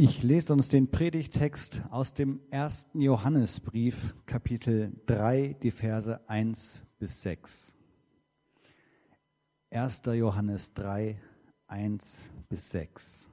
[0.00, 7.20] Ich lese uns den Predigtext aus dem ersten Johannesbrief, Kapitel 3, die Verse 1 bis
[7.22, 7.74] 6.
[9.70, 10.02] 1.
[10.04, 11.20] Johannes 3,
[11.66, 13.28] 1 bis 6.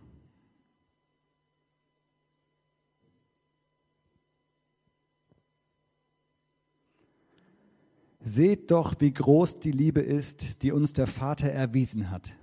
[8.21, 12.33] Seht doch, wie groß die Liebe ist, die uns der Vater erwiesen hat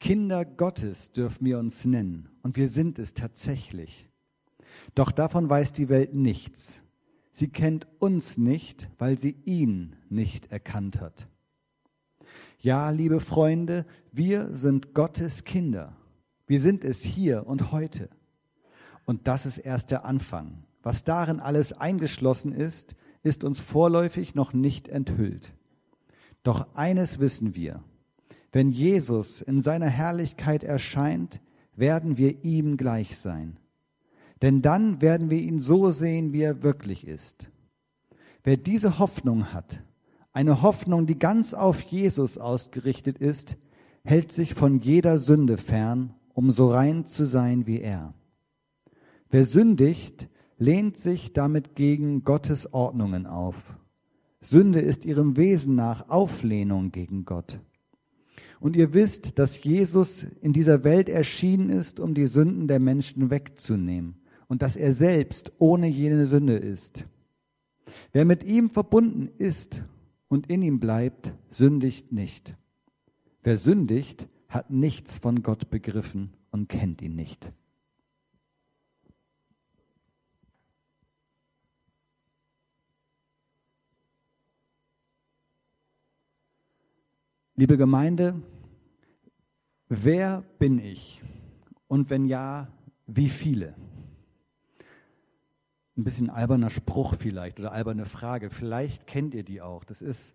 [0.00, 4.08] Kinder Gottes dürfen wir uns nennen und wir sind es tatsächlich.
[4.94, 6.80] Doch davon weiß die Welt nichts.
[7.32, 11.28] Sie kennt uns nicht, weil sie ihn nicht erkannt hat.
[12.58, 15.96] Ja, liebe Freunde, wir sind Gottes Kinder.
[16.46, 18.08] Wir sind es hier und heute.
[19.04, 20.64] Und das ist erst der Anfang.
[20.82, 25.52] Was darin alles eingeschlossen ist, ist uns vorläufig noch nicht enthüllt.
[26.42, 27.82] Doch eines wissen wir,
[28.52, 31.40] wenn Jesus in seiner Herrlichkeit erscheint,
[31.76, 33.58] werden wir ihm gleich sein.
[34.42, 37.50] Denn dann werden wir ihn so sehen, wie er wirklich ist.
[38.42, 39.82] Wer diese Hoffnung hat,
[40.32, 43.56] eine Hoffnung, die ganz auf Jesus ausgerichtet ist,
[44.04, 48.14] hält sich von jeder Sünde fern, um so rein zu sein wie er.
[49.28, 53.76] Wer sündigt, lehnt sich damit gegen Gottes Ordnungen auf.
[54.40, 57.60] Sünde ist ihrem Wesen nach Auflehnung gegen Gott.
[58.60, 63.30] Und ihr wisst, dass Jesus in dieser Welt erschienen ist, um die Sünden der Menschen
[63.30, 64.16] wegzunehmen
[64.48, 67.04] und dass er selbst ohne jene Sünde ist.
[68.12, 69.82] Wer mit ihm verbunden ist
[70.28, 72.56] und in ihm bleibt, sündigt nicht.
[73.42, 77.50] Wer sündigt, hat nichts von Gott begriffen und kennt ihn nicht.
[87.56, 88.42] Liebe Gemeinde,
[89.90, 91.22] wer bin ich?
[91.88, 92.68] Und wenn ja,
[93.06, 93.74] wie viele?
[95.96, 98.48] Ein bisschen alberner Spruch vielleicht oder alberne Frage.
[98.48, 99.84] Vielleicht kennt ihr die auch.
[99.84, 100.34] Das ist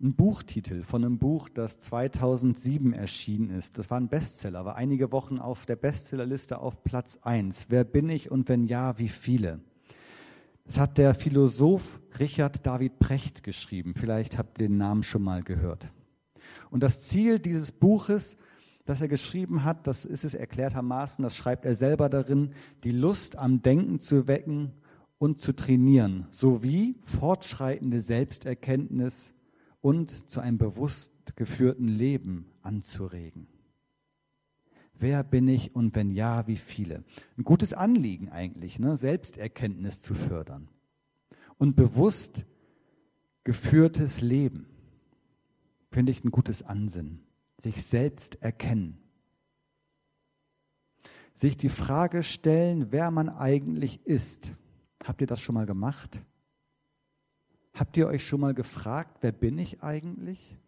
[0.00, 3.78] ein Buchtitel von einem Buch, das 2007 erschienen ist.
[3.78, 7.66] Das war ein Bestseller, war einige Wochen auf der Bestsellerliste auf Platz 1.
[7.68, 9.60] Wer bin ich und wenn ja, wie viele?
[10.64, 13.94] Das hat der Philosoph Richard David Precht geschrieben.
[13.94, 15.90] Vielleicht habt ihr den Namen schon mal gehört.
[16.70, 18.36] Und das Ziel dieses Buches,
[18.84, 22.52] das er geschrieben hat, das ist es erklärtermaßen, das schreibt er selber darin,
[22.84, 24.72] die Lust am Denken zu wecken
[25.18, 29.32] und zu trainieren, sowie fortschreitende Selbsterkenntnis
[29.80, 33.46] und zu einem bewusst geführten Leben anzuregen.
[34.92, 37.04] Wer bin ich und wenn ja, wie viele?
[37.36, 38.96] Ein gutes Anliegen eigentlich, ne?
[38.96, 40.68] Selbsterkenntnis zu fördern
[41.58, 42.44] und bewusst
[43.42, 44.66] geführtes Leben
[45.90, 47.20] finde ich ein gutes Ansinnen.
[47.64, 48.98] Sich selbst erkennen.
[51.32, 54.52] Sich die Frage stellen, wer man eigentlich ist.
[55.02, 56.22] Habt ihr das schon mal gemacht?
[57.72, 60.58] Habt ihr euch schon mal gefragt, wer bin ich eigentlich?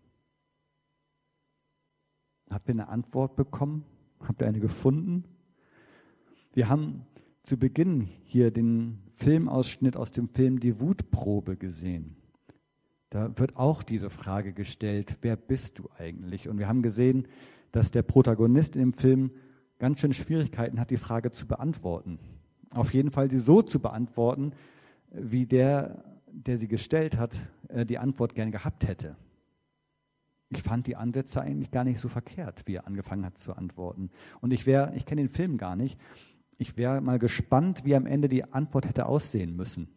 [2.48, 3.84] Habt ihr eine Antwort bekommen?
[4.20, 5.24] Habt ihr eine gefunden?
[6.54, 7.04] Wir haben
[7.42, 12.16] zu Beginn hier den Filmausschnitt aus dem Film Die Wutprobe gesehen.
[13.16, 16.50] Da wird auch diese Frage gestellt, wer bist du eigentlich?
[16.50, 17.26] Und wir haben gesehen,
[17.72, 19.30] dass der Protagonist in dem Film
[19.78, 22.18] ganz schön Schwierigkeiten hat, die Frage zu beantworten.
[22.72, 24.52] Auf jeden Fall sie so zu beantworten,
[25.10, 27.34] wie der, der sie gestellt hat,
[27.68, 29.16] äh, die Antwort gern gehabt hätte.
[30.50, 34.10] Ich fand die Ansätze eigentlich gar nicht so verkehrt, wie er angefangen hat zu antworten.
[34.42, 35.98] Und ich wäre, ich kenne den Film gar nicht,
[36.58, 39.88] ich wäre mal gespannt, wie am Ende die Antwort hätte aussehen müssen,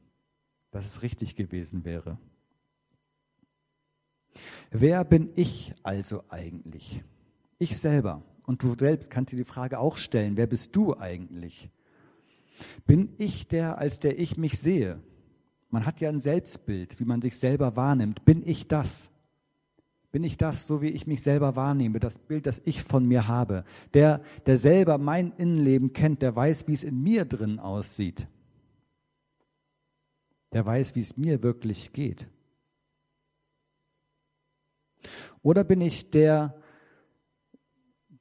[0.71, 2.17] dass es richtig gewesen wäre.
[4.71, 7.03] Wer bin ich also eigentlich?
[7.57, 8.23] Ich selber.
[8.45, 11.69] Und du selbst kannst dir die Frage auch stellen, wer bist du eigentlich?
[12.85, 15.01] Bin ich der, als der ich mich sehe?
[15.69, 18.25] Man hat ja ein Selbstbild, wie man sich selber wahrnimmt.
[18.25, 19.11] Bin ich das?
[20.11, 23.27] Bin ich das, so wie ich mich selber wahrnehme, das Bild, das ich von mir
[23.27, 23.63] habe?
[23.93, 28.27] Der, der selber mein Innenleben kennt, der weiß, wie es in mir drin aussieht.
[30.51, 32.27] Der weiß, wie es mir wirklich geht.
[35.41, 36.55] Oder bin ich der,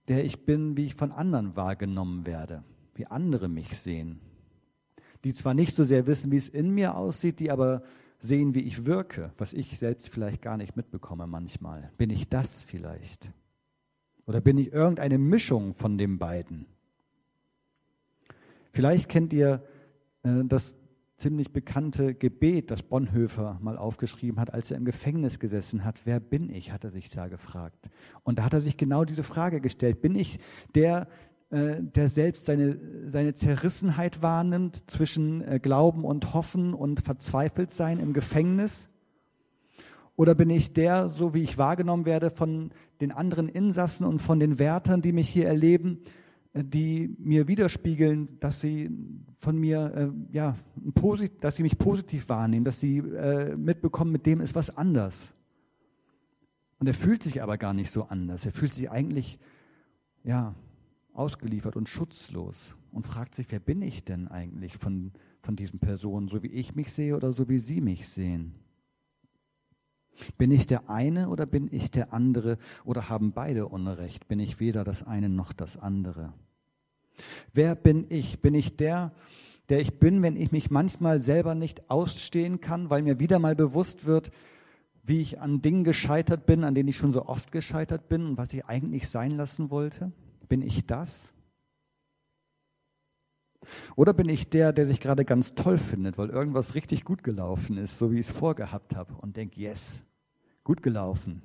[0.09, 2.65] der ich bin, wie ich von anderen wahrgenommen werde,
[2.95, 4.21] wie andere mich sehen,
[5.25, 7.83] die zwar nicht so sehr wissen, wie es in mir aussieht, die aber
[8.21, 11.93] sehen, wie ich wirke, was ich selbst vielleicht gar nicht mitbekomme manchmal.
[11.99, 13.31] Bin ich das vielleicht?
[14.27, 16.67] Oder bin ich irgendeine Mischung von den beiden?
[18.73, 19.63] Vielleicht kennt ihr
[20.23, 20.77] äh, das
[21.19, 26.01] ziemlich bekannte Gebet, das Bonhoeffer mal aufgeschrieben hat, als er im Gefängnis gesessen hat.
[26.05, 27.91] Wer bin ich, hat er sich da gefragt.
[28.23, 30.01] Und da hat er sich genau diese Frage gestellt.
[30.01, 30.39] Bin ich
[30.77, 31.09] der,
[31.51, 32.79] äh, der selbst seine,
[33.09, 38.89] seine Zerrissenheit wahrnimmt zwischen äh, Glauben und Hoffen und verzweifelt sein im Gefängnis?
[40.15, 42.71] Oder bin ich der, so wie ich wahrgenommen werde von
[43.01, 46.01] den anderen Insassen und von den Wärtern, die mich hier erleben,
[46.55, 48.91] die mir widerspiegeln, dass sie
[49.39, 50.57] von mir, äh, ja,
[51.41, 55.33] dass sie mich positiv wahrnehmen, dass sie äh, mitbekommen, mit dem ist was anders.
[56.79, 58.47] Und er fühlt sich aber gar nicht so anders.
[58.47, 59.39] Er fühlt sich eigentlich,
[60.25, 60.55] ja,
[61.13, 65.13] ausgeliefert und schutzlos und fragt sich, wer bin ich denn eigentlich von,
[65.43, 68.55] von diesen Personen, so wie ich mich sehe oder so wie sie mich sehen?
[70.37, 74.29] Bin ich der eine oder bin ich der andere oder haben beide Unrecht?
[74.29, 76.33] Bin ich weder das eine noch das andere?
[77.53, 78.41] Wer bin ich?
[78.41, 79.13] Bin ich der,
[79.69, 83.55] der ich bin, wenn ich mich manchmal selber nicht ausstehen kann, weil mir wieder mal
[83.55, 84.31] bewusst wird,
[85.03, 88.39] wie ich an Dingen gescheitert bin, an denen ich schon so oft gescheitert bin und
[88.39, 90.13] was ich eigentlich sein lassen wollte?
[90.49, 91.33] Bin ich das?
[93.97, 97.77] Oder bin ich der, der sich gerade ganz toll findet, weil irgendwas richtig gut gelaufen
[97.77, 100.03] ist, so wie ich es vorgehabt habe und denkt, yes,
[100.69, 101.41] gut gelaufen.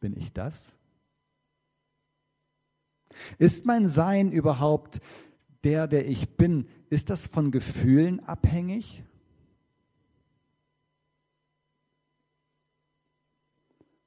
[0.00, 0.74] Bin ich das?
[3.38, 5.00] Ist mein Sein überhaupt
[5.64, 6.66] der, der ich bin?
[6.90, 9.02] Ist das von Gefühlen abhängig?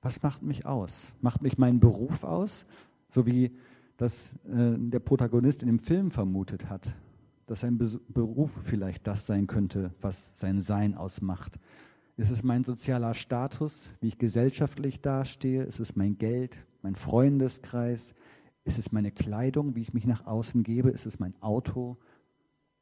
[0.04, 1.12] Was macht mich aus?
[1.20, 2.68] Macht mich mein Beruf aus?
[3.10, 3.58] So wie
[3.98, 6.96] das äh, der Protagonist in dem Film vermutet hat,
[7.48, 11.58] dass sein Be Beruf vielleicht das sein könnte, was sein Sein ausmacht.
[12.20, 15.64] Ist es mein sozialer Status, wie ich gesellschaftlich dastehe?
[15.64, 18.14] Ist es mein Geld, mein Freundeskreis?
[18.66, 20.90] Ist es meine Kleidung, wie ich mich nach außen gebe?
[20.90, 21.96] Ist es mein Auto?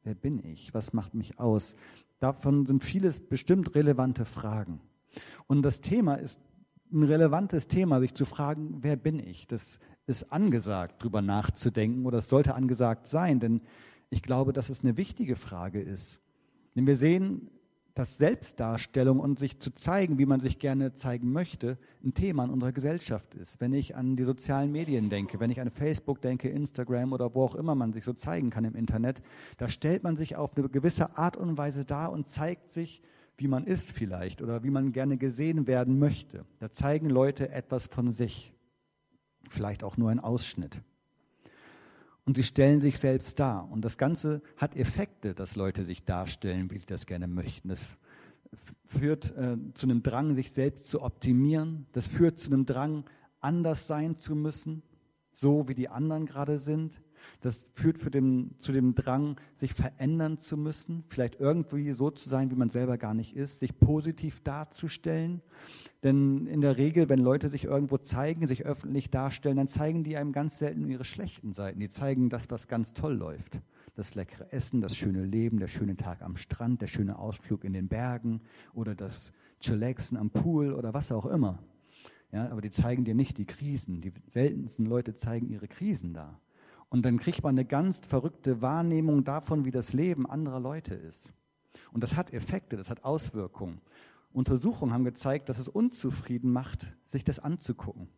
[0.02, 0.74] Wer bin ich?
[0.74, 1.76] Was macht mich aus?
[2.18, 4.80] Davon sind vieles bestimmt relevante Fragen.
[5.46, 6.40] Und das Thema ist
[6.92, 9.46] ein relevantes Thema, sich zu fragen, wer bin ich?
[9.46, 13.60] Das ist angesagt, darüber nachzudenken oder es sollte angesagt sein, denn
[14.10, 16.20] ich glaube, dass es eine wichtige Frage ist.
[16.74, 17.52] Denn wir sehen,
[17.98, 22.50] dass Selbstdarstellung und sich zu zeigen, wie man sich gerne zeigen möchte, ein Thema in
[22.50, 23.60] unserer Gesellschaft ist.
[23.60, 27.42] Wenn ich an die sozialen Medien denke, wenn ich an Facebook denke, Instagram oder wo
[27.42, 29.20] auch immer man sich so zeigen kann im Internet,
[29.56, 33.02] da stellt man sich auf eine gewisse Art und Weise dar und zeigt sich,
[33.36, 36.44] wie man ist vielleicht oder wie man gerne gesehen werden möchte.
[36.60, 38.52] Da zeigen Leute etwas von sich,
[39.48, 40.82] vielleicht auch nur ein Ausschnitt
[42.28, 43.70] und sie stellen sich selbst dar.
[43.70, 47.70] Und das Ganze hat Effekte, dass Leute sich darstellen, wie sie das gerne möchten.
[47.70, 47.80] Das
[48.84, 51.86] führt äh, zu einem Drang, sich selbst zu optimieren.
[51.92, 53.04] Das führt zu einem Drang,
[53.40, 54.82] anders sein zu müssen,
[55.32, 57.00] so wie die anderen gerade sind.
[57.40, 62.28] Das führt für den, zu dem Drang, sich verändern zu müssen, vielleicht irgendwie so zu
[62.28, 65.42] sein, wie man selber gar nicht ist, sich positiv darzustellen.
[66.02, 70.16] Denn in der Regel, wenn Leute sich irgendwo zeigen, sich öffentlich darstellen, dann zeigen die
[70.16, 71.80] einem ganz selten ihre schlechten Seiten.
[71.80, 73.60] Die zeigen das, was ganz toll läuft.
[73.96, 77.72] Das leckere Essen, das schöne Leben, der schöne Tag am Strand, der schöne Ausflug in
[77.72, 78.42] den Bergen
[78.74, 81.58] oder das Chillaxen am Pool oder was auch immer.
[82.32, 84.00] Ja, aber die zeigen dir nicht die Krisen.
[84.00, 86.38] Die seltensten Leute zeigen ihre Krisen da.
[86.90, 91.30] Und dann kriegt man eine ganz verrückte Wahrnehmung davon, wie das Leben anderer Leute ist.
[91.92, 93.80] Und das hat Effekte, das hat Auswirkungen.
[94.32, 98.08] Untersuchungen haben gezeigt, dass es unzufrieden macht, sich das anzugucken.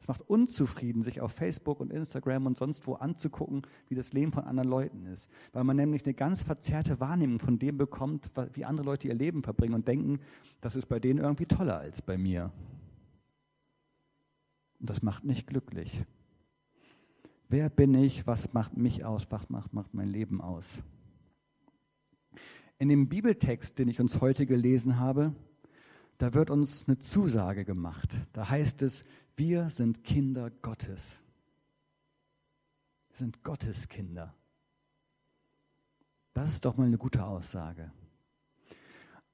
[0.00, 4.32] Es macht unzufrieden, sich auf Facebook und Instagram und sonst wo anzugucken, wie das Leben
[4.32, 5.28] von anderen Leuten ist.
[5.52, 9.42] Weil man nämlich eine ganz verzerrte Wahrnehmung von dem bekommt, wie andere Leute ihr Leben
[9.42, 10.20] verbringen und denken,
[10.60, 12.52] das ist bei denen irgendwie toller als bei mir.
[14.78, 16.04] Und das macht nicht glücklich.
[17.48, 18.26] Wer bin ich?
[18.26, 19.26] Was macht mich aus?
[19.30, 20.78] Was macht, macht mein Leben aus?
[22.78, 25.34] In dem Bibeltext, den ich uns heute gelesen habe,
[26.18, 28.14] da wird uns eine Zusage gemacht.
[28.32, 29.04] Da heißt es,
[29.36, 31.22] wir sind Kinder Gottes.
[33.08, 34.34] Wir sind Gottes Kinder.
[36.34, 37.90] Das ist doch mal eine gute Aussage.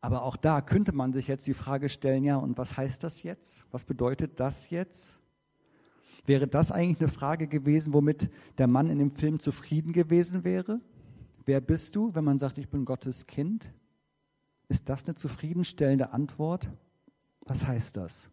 [0.01, 3.23] Aber auch da könnte man sich jetzt die Frage stellen, ja, und was heißt das
[3.23, 3.67] jetzt?
[3.73, 5.19] Was bedeutet das jetzt?
[6.27, 10.81] Wäre das eigentlich eine Frage gewesen, womit der Mann in dem Film zufrieden gewesen wäre?
[11.45, 13.71] Wer bist du, wenn man sagt, ich bin Gottes Kind?
[14.69, 16.71] Ist das eine zufriedenstellende Antwort?
[17.41, 18.31] Was heißt das?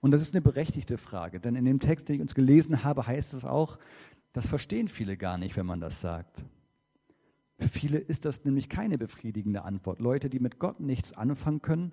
[0.00, 3.06] Und das ist eine berechtigte Frage, denn in dem Text, den ich uns gelesen habe,
[3.06, 3.78] heißt es auch,
[4.32, 6.44] das verstehen viele gar nicht, wenn man das sagt.
[7.58, 10.00] Für viele ist das nämlich keine befriedigende Antwort.
[10.00, 11.92] Leute, die mit Gott nichts anfangen können,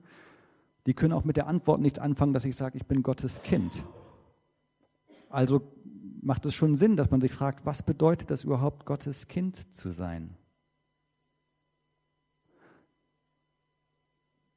[0.86, 3.84] die können auch mit der Antwort nichts anfangen, dass ich sage, ich bin Gottes Kind.
[5.30, 5.62] Also
[6.22, 9.90] macht es schon Sinn, dass man sich fragt, was bedeutet das überhaupt, Gottes Kind zu
[9.90, 10.36] sein?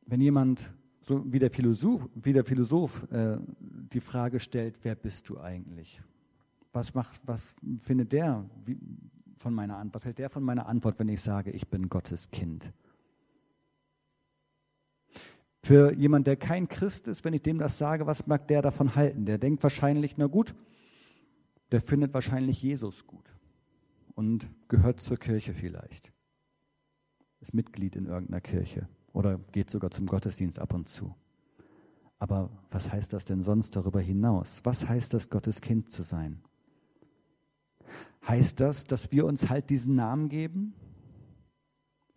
[0.07, 5.28] Wenn jemand, so wie der Philosoph, wie der Philosoph äh, die Frage stellt, wer bist
[5.28, 6.02] du eigentlich?
[6.75, 8.76] was, macht, was findet der wie,
[9.38, 10.02] von meiner Antwort?
[10.02, 12.73] Was hält der von meiner Antwort, wenn ich sage, ich bin Gottes Kind?
[15.64, 18.97] Für jemand, der kein Christ ist, wenn ich dem das sage, was mag der davon
[18.97, 19.25] halten?
[19.25, 20.54] Der denkt wahrscheinlich, na gut,
[21.73, 23.25] der findet wahrscheinlich Jesus gut
[24.14, 26.12] und gehört zur Kirche vielleicht.
[27.40, 31.14] Ist Mitglied in irgendeiner Kirche oder geht sogar zum Gottesdienst ab und zu.
[32.18, 34.61] Aber was heißt das denn sonst darüber hinaus?
[34.64, 36.42] Was heißt das, Gottes Kind zu sein?
[38.28, 40.75] Heißt das, dass wir uns halt diesen Namen geben?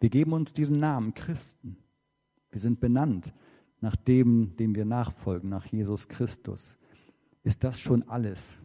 [0.02, 1.78] Wir geben uns diesen Namen Christen.
[2.52, 3.34] Wir sind benannt
[3.82, 6.78] nach dem, dem wir nachfolgen, nach Jesus Christus.
[7.44, 8.60] Ist das schon alles?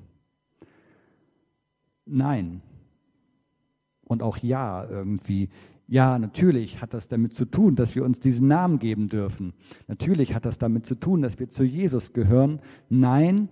[2.04, 2.62] Nein.
[4.04, 5.50] Und auch ja irgendwie.
[5.88, 9.52] Ja, natürlich hat das damit zu tun, dass wir uns diesen Namen geben dürfen.
[9.88, 12.60] Natürlich hat das damit zu tun, dass wir zu Jesus gehören.
[12.88, 13.50] Nein,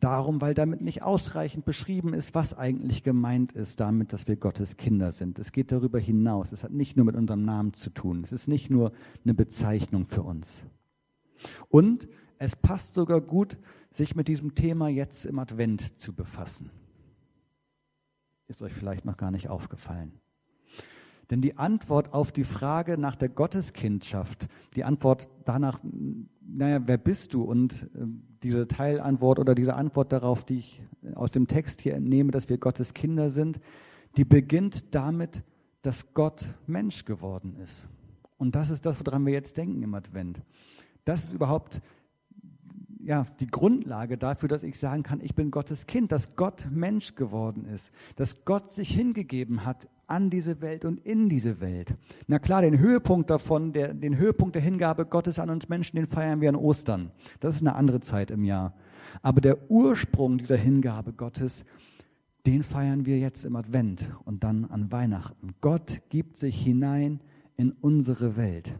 [0.00, 4.76] darum, weil damit nicht ausreichend beschrieben ist, was eigentlich gemeint ist damit, dass wir Gottes
[4.76, 5.38] Kinder sind.
[5.38, 6.52] Es geht darüber hinaus.
[6.52, 8.22] Es hat nicht nur mit unserem Namen zu tun.
[8.22, 8.92] Es ist nicht nur
[9.24, 10.64] eine Bezeichnung für uns.
[11.68, 13.58] Und es passt sogar gut,
[13.90, 16.70] sich mit diesem Thema jetzt im Advent zu befassen.
[18.46, 20.12] Ist euch vielleicht noch gar nicht aufgefallen.
[21.30, 25.78] Denn die Antwort auf die Frage nach der Gotteskindschaft, die Antwort danach,
[26.40, 27.42] naja, wer bist du?
[27.42, 28.06] Und äh,
[28.42, 30.82] diese Teilantwort oder diese Antwort darauf, die ich
[31.14, 33.60] aus dem Text hier entnehme, dass wir Gottes Kinder sind,
[34.16, 35.42] die beginnt damit,
[35.82, 37.86] dass Gott Mensch geworden ist.
[38.38, 40.40] Und das ist das, woran wir jetzt denken im Advent.
[41.04, 41.82] Das ist überhaupt
[43.00, 47.14] ja, die Grundlage dafür, dass ich sagen kann, ich bin Gottes Kind, dass Gott Mensch
[47.14, 51.94] geworden ist, dass Gott sich hingegeben hat an diese Welt und in diese Welt.
[52.26, 56.06] Na klar, den Höhepunkt davon, der, den Höhepunkt der Hingabe Gottes an uns Menschen, den
[56.06, 57.12] feiern wir an Ostern.
[57.40, 58.74] Das ist eine andere Zeit im Jahr.
[59.22, 61.64] Aber der Ursprung dieser Hingabe Gottes,
[62.46, 65.54] den feiern wir jetzt im Advent und dann an Weihnachten.
[65.60, 67.20] Gott gibt sich hinein
[67.56, 68.72] in unsere Welt.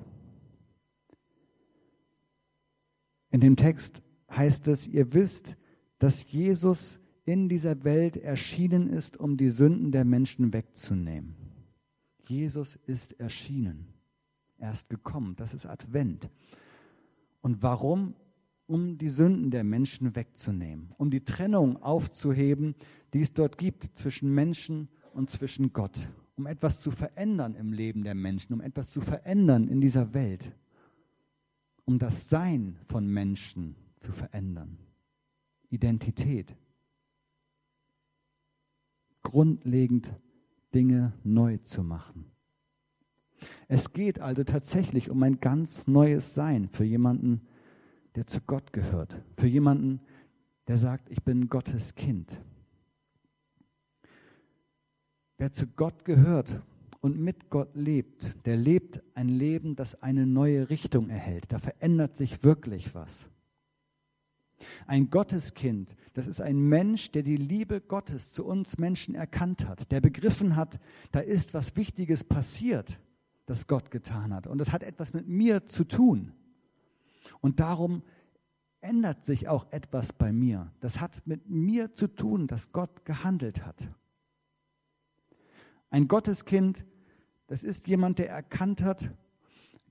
[3.30, 5.56] In dem Text heißt es, ihr wisst,
[5.98, 6.97] dass Jesus
[7.28, 11.34] in dieser Welt erschienen ist, um die Sünden der Menschen wegzunehmen.
[12.26, 13.88] Jesus ist erschienen.
[14.56, 15.36] Er ist gekommen.
[15.36, 16.30] Das ist Advent.
[17.40, 18.14] Und warum?
[18.66, 22.74] Um die Sünden der Menschen wegzunehmen, um die Trennung aufzuheben,
[23.14, 28.04] die es dort gibt zwischen Menschen und zwischen Gott, um etwas zu verändern im Leben
[28.04, 30.52] der Menschen, um etwas zu verändern in dieser Welt
[31.88, 34.76] um das Sein von Menschen zu verändern.
[35.70, 36.54] Identität.
[39.28, 40.10] Grundlegend
[40.74, 42.30] Dinge neu zu machen.
[43.68, 47.42] Es geht also tatsächlich um ein ganz neues Sein für jemanden,
[48.14, 49.14] der zu Gott gehört.
[49.36, 50.00] Für jemanden,
[50.66, 52.40] der sagt, ich bin Gottes Kind.
[55.36, 56.62] Wer zu Gott gehört
[57.02, 61.52] und mit Gott lebt, der lebt ein Leben, das eine neue Richtung erhält.
[61.52, 63.28] Da verändert sich wirklich was.
[64.86, 69.90] Ein Gotteskind, das ist ein Mensch, der die Liebe Gottes zu uns Menschen erkannt hat,
[69.92, 70.80] der begriffen hat,
[71.12, 72.98] da ist was Wichtiges passiert,
[73.46, 74.46] das Gott getan hat.
[74.46, 76.32] Und das hat etwas mit mir zu tun.
[77.40, 78.02] Und darum
[78.80, 80.72] ändert sich auch etwas bei mir.
[80.80, 83.88] Das hat mit mir zu tun, dass Gott gehandelt hat.
[85.90, 86.84] Ein Gotteskind,
[87.46, 89.10] das ist jemand, der erkannt hat,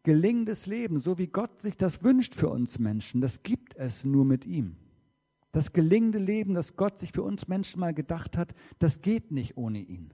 [0.07, 4.23] gelingendes Leben, so wie Gott sich das wünscht für uns Menschen, das gibt es nur
[4.23, 4.77] mit ihm.
[5.51, 9.57] Das gelingende Leben, das Gott sich für uns Menschen mal gedacht hat, das geht nicht
[9.57, 10.13] ohne ihn.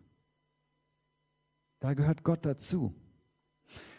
[1.80, 2.96] Da gehört Gott dazu.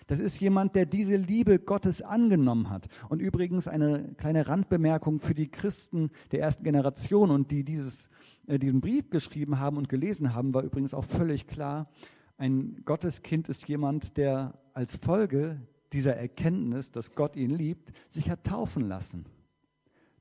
[0.09, 2.89] Das ist jemand, der diese Liebe Gottes angenommen hat.
[3.09, 8.09] Und übrigens eine kleine Randbemerkung für die Christen der ersten Generation und die dieses,
[8.49, 11.89] äh, diesen Brief geschrieben haben und gelesen haben, war übrigens auch völlig klar.
[12.37, 15.61] Ein Gotteskind ist jemand, der als Folge
[15.93, 19.27] dieser Erkenntnis, dass Gott ihn liebt, sich hat taufen lassen.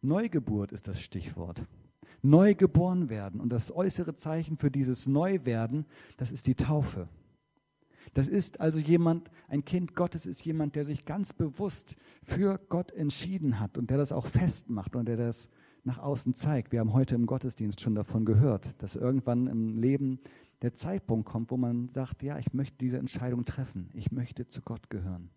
[0.01, 1.63] Neugeburt ist das Stichwort.
[2.22, 3.41] Neu geboren werden.
[3.41, 5.86] Und das äußere Zeichen für dieses Neuwerden,
[6.17, 7.08] das ist die Taufe.
[8.13, 12.91] Das ist also jemand, ein Kind Gottes ist jemand, der sich ganz bewusst für Gott
[12.91, 15.50] entschieden hat und der das auch festmacht und der das
[15.84, 16.72] nach außen zeigt.
[16.72, 20.20] Wir haben heute im Gottesdienst schon davon gehört, dass irgendwann im Leben
[20.62, 23.89] der Zeitpunkt kommt, wo man sagt, ja, ich möchte diese Entscheidung treffen.
[23.93, 25.29] Ich möchte zu Gott gehören.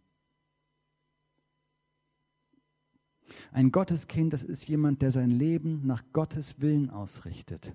[3.53, 7.75] Ein Gotteskind, das ist jemand, der sein Leben nach Gottes Willen ausrichtet.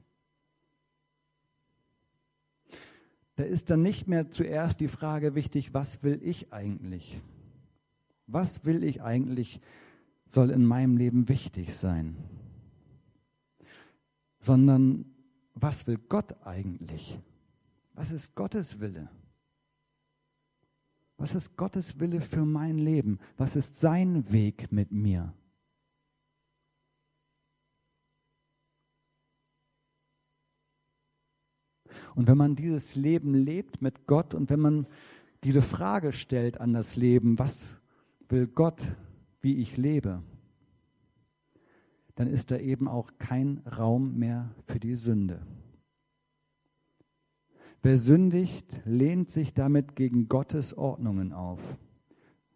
[3.35, 7.19] da ist dann nicht mehr zuerst die Frage wichtig, was will ich eigentlich?
[8.27, 9.61] Was will ich eigentlich,
[10.29, 12.15] soll in meinem Leben wichtig sein?
[14.41, 15.05] sondern
[15.53, 17.19] was will Gott eigentlich?
[17.93, 19.09] Was ist Gottes Wille?
[21.17, 23.19] Was ist Gottes Wille für mein Leben?
[23.37, 25.33] Was ist sein Weg mit mir?
[32.15, 34.87] Und wenn man dieses Leben lebt mit Gott und wenn man
[35.43, 37.77] diese Frage stellt an das Leben, was
[38.29, 38.81] will Gott,
[39.41, 40.21] wie ich lebe,
[42.15, 45.45] dann ist da eben auch kein Raum mehr für die Sünde.
[47.81, 51.59] Wer sündigt, lehnt sich damit gegen Gottes Ordnungen auf.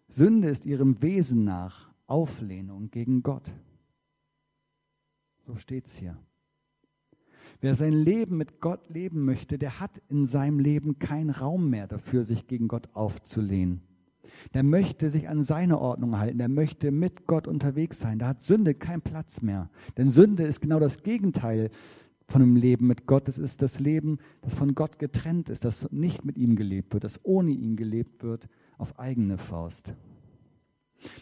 [0.07, 3.51] Sünde ist ihrem Wesen nach Auflehnung gegen Gott.
[5.47, 6.17] So steht es hier.
[7.61, 11.87] Wer sein Leben mit Gott leben möchte, der hat in seinem Leben keinen Raum mehr
[11.87, 13.81] dafür, sich gegen Gott aufzulehnen.
[14.53, 18.19] Der möchte sich an seine Ordnung halten, der möchte mit Gott unterwegs sein.
[18.19, 19.69] Da hat Sünde keinen Platz mehr.
[19.97, 21.69] Denn Sünde ist genau das Gegenteil
[22.27, 23.29] von einem Leben mit Gott.
[23.29, 27.03] Es ist das Leben, das von Gott getrennt ist, das nicht mit ihm gelebt wird,
[27.03, 28.47] das ohne ihn gelebt wird,
[28.77, 29.93] auf eigene Faust.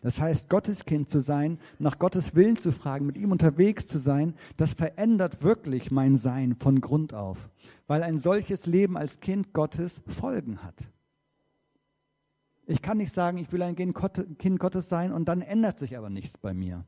[0.01, 3.98] Das heißt, Gottes Kind zu sein, nach Gottes Willen zu fragen, mit ihm unterwegs zu
[3.98, 7.50] sein, das verändert wirklich mein Sein von Grund auf,
[7.88, 10.75] weil ein solches Leben als Kind Gottes Folgen hat.
[12.65, 16.10] Ich kann nicht sagen, ich will ein Kind Gottes sein und dann ändert sich aber
[16.10, 16.86] nichts bei mir.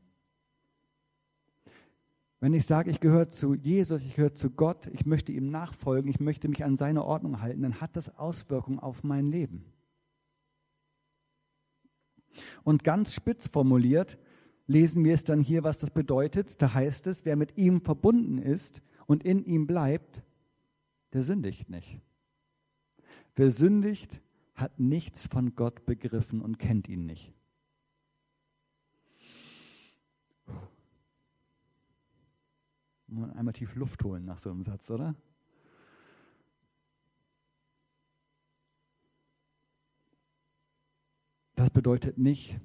[2.40, 6.10] Wenn ich sage, ich gehöre zu Jesus, ich gehöre zu Gott, ich möchte ihm nachfolgen,
[6.10, 9.64] ich möchte mich an seine Ordnung halten, dann hat das Auswirkungen auf mein Leben.
[12.64, 14.18] Und ganz spitz formuliert
[14.66, 16.60] lesen wir es dann hier, was das bedeutet.
[16.60, 20.22] Da heißt es, wer mit ihm verbunden ist und in ihm bleibt,
[21.12, 22.00] der sündigt nicht.
[23.36, 24.20] Wer sündigt,
[24.54, 27.32] hat nichts von Gott begriffen und kennt ihn nicht.
[33.34, 35.14] Einmal tief Luft holen nach so einem Satz, oder?
[41.76, 42.58] Bedeutet nicht,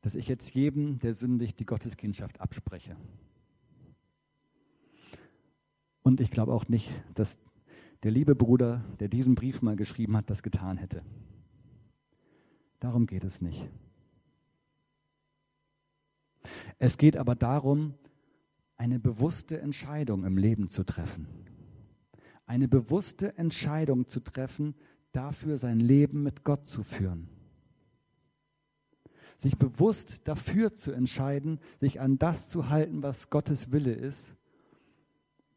[0.00, 2.94] dass ich jetzt jedem, der sündigt, die Gotteskindschaft abspreche.
[6.04, 7.36] Und ich glaube auch nicht, dass
[8.04, 11.02] der liebe Bruder, der diesen Brief mal geschrieben hat, das getan hätte.
[12.78, 13.68] Darum geht es nicht.
[16.78, 17.94] Es geht aber darum,
[18.76, 21.26] eine bewusste Entscheidung im Leben zu treffen.
[22.46, 24.76] Eine bewusste Entscheidung zu treffen,
[25.10, 27.30] dafür sein Leben mit Gott zu führen
[29.38, 34.34] sich bewusst dafür zu entscheiden, sich an das zu halten, was Gottes Wille ist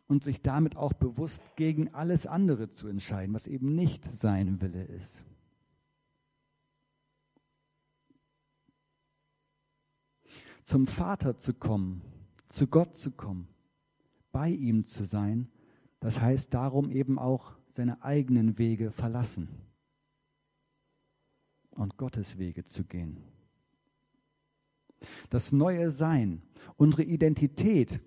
[0.07, 4.83] und sich damit auch bewusst gegen alles andere zu entscheiden, was eben nicht sein Wille
[4.83, 5.23] ist.
[10.63, 12.01] Zum Vater zu kommen,
[12.47, 13.47] zu Gott zu kommen,
[14.31, 15.49] bei ihm zu sein,
[15.99, 19.47] das heißt darum eben auch seine eigenen Wege verlassen
[21.71, 23.23] und Gottes Wege zu gehen.
[25.29, 26.41] Das neue Sein,
[26.77, 27.99] unsere Identität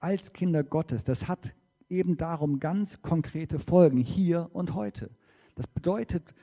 [0.00, 1.54] als Kinder Gottes, das hat
[1.88, 5.10] eben darum ganz konkrete Folgen hier und heute.
[5.54, 6.34] Das bedeutet,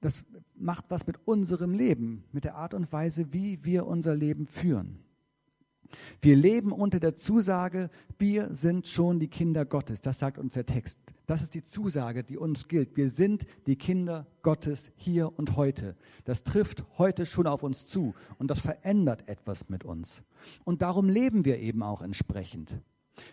[0.00, 4.46] das macht was mit unserem Leben, mit der Art und Weise, wie wir unser Leben
[4.46, 4.98] führen.
[6.20, 10.00] Wir leben unter der Zusage, wir sind schon die Kinder Gottes.
[10.00, 10.98] Das sagt uns der Text.
[11.26, 12.96] Das ist die Zusage, die uns gilt.
[12.96, 15.96] Wir sind die Kinder Gottes hier und heute.
[16.24, 20.22] Das trifft heute schon auf uns zu und das verändert etwas mit uns.
[20.64, 22.78] Und darum leben wir eben auch entsprechend.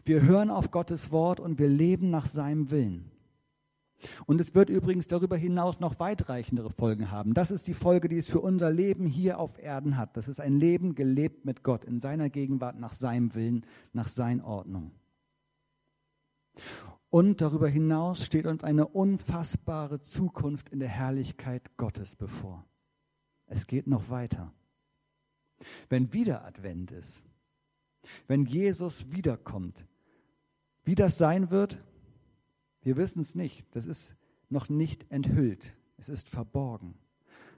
[0.05, 3.11] Wir hören auf Gottes Wort und wir leben nach seinem Willen.
[4.25, 7.33] Und es wird übrigens darüber hinaus noch weitreichendere Folgen haben.
[7.33, 10.17] Das ist die Folge, die es für unser Leben hier auf Erden hat.
[10.17, 14.45] Das ist ein Leben gelebt mit Gott, in seiner Gegenwart, nach seinem Willen, nach seiner
[14.45, 14.91] Ordnung.
[17.11, 22.65] Und darüber hinaus steht uns eine unfassbare Zukunft in der Herrlichkeit Gottes bevor.
[23.47, 24.53] Es geht noch weiter.
[25.89, 27.21] Wenn wieder Advent ist,
[28.27, 29.85] wenn Jesus wiederkommt,
[30.85, 31.83] wie das sein wird,
[32.81, 33.65] wir wissen es nicht.
[33.71, 34.15] Das ist
[34.49, 35.73] noch nicht enthüllt.
[35.97, 36.95] Es ist verborgen.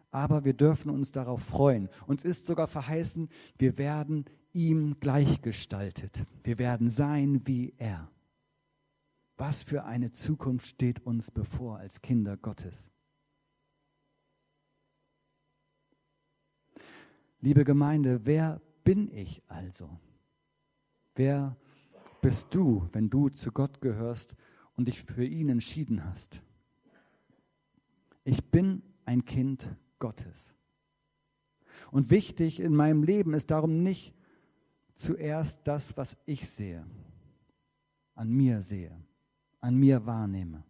[0.10, 1.90] Aber wir dürfen uns darauf freuen.
[2.08, 6.26] Uns ist sogar verheißen, wir werden ihm gleichgestaltet.
[6.44, 8.10] Wir werden sein wie er.
[9.38, 12.90] Was für eine Zukunft steht uns bevor als Kinder Gottes?
[17.40, 20.00] Liebe Gemeinde, wer bin ich also?
[21.16, 21.58] Wer
[22.22, 24.36] bist du, wenn du zu Gott gehörst
[24.76, 26.42] und dich für ihn entschieden hast?
[28.24, 29.68] Ich bin ein Kind
[30.00, 30.56] Gottes.
[31.92, 34.14] Und wichtig in meinem Leben ist darum nicht
[34.96, 36.86] zuerst das, was ich sehe
[38.16, 38.96] an mir sehe,
[39.64, 40.64] an mir wahrnehme.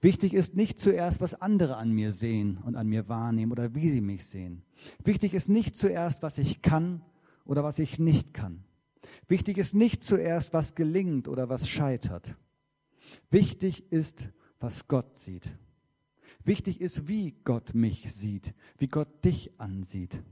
[0.00, 3.90] Wichtig ist nicht zuerst, was andere an mir sehen und an mir wahrnehmen oder wie
[3.90, 4.62] sie mich sehen.
[5.04, 7.02] Wichtig ist nicht zuerst, was ich kann
[7.44, 8.64] oder was ich nicht kann.
[9.28, 12.34] Wichtig ist nicht zuerst, was gelingt oder was scheitert.
[13.30, 14.28] Wichtig ist,
[14.58, 15.48] was Gott sieht.
[16.44, 20.22] Wichtig ist, wie Gott mich sieht, wie Gott dich ansieht.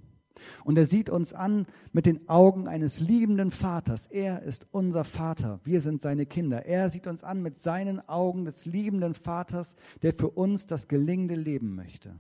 [0.65, 4.07] Und er sieht uns an mit den Augen eines liebenden Vaters.
[4.07, 5.61] Er ist unser Vater.
[5.65, 6.67] Wir sind seine Kinder.
[6.67, 11.35] Er sieht uns an mit seinen Augen des liebenden Vaters, der für uns das gelingende
[11.35, 12.15] Leben möchte.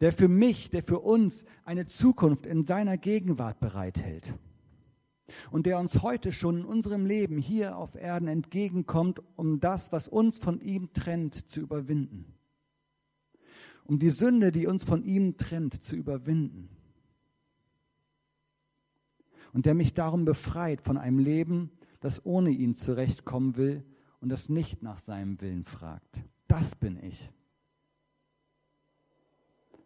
[0.00, 4.34] Der für mich, der für uns eine Zukunft in seiner Gegenwart bereithält.
[5.50, 10.06] Und der uns heute schon in unserem Leben hier auf Erden entgegenkommt, um das, was
[10.06, 12.34] uns von ihm trennt, zu überwinden
[13.84, 16.68] um die Sünde, die uns von ihm trennt, zu überwinden.
[19.52, 21.70] Und der mich darum befreit von einem Leben,
[22.00, 23.84] das ohne ihn zurechtkommen will
[24.20, 26.24] und das nicht nach seinem Willen fragt.
[26.48, 27.30] Das bin ich.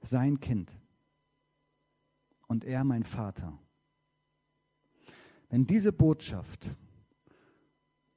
[0.00, 0.72] Sein Kind.
[2.46, 3.58] Und er mein Vater.
[5.50, 6.70] Wenn diese Botschaft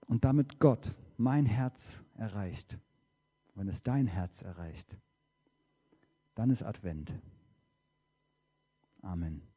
[0.07, 2.77] und damit Gott mein Herz erreicht,
[3.55, 4.97] wenn es dein Herz erreicht,
[6.41, 7.13] dann ist Advent.
[9.03, 9.50] Amen.